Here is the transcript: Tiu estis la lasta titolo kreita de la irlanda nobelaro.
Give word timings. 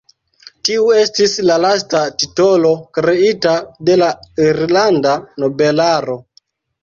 Tiu 0.67 0.85
estis 0.99 1.33
la 1.49 1.57
lasta 1.65 1.99
titolo 2.21 2.71
kreita 2.97 3.53
de 3.89 3.99
la 4.05 4.09
irlanda 4.47 5.13
nobelaro. 5.45 6.17